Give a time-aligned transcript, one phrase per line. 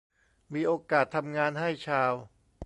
[0.53, 2.11] มีโอกาสทำงานให้ชาว